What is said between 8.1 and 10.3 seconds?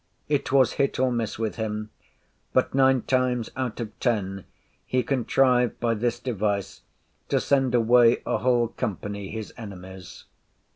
a whole company his enemies.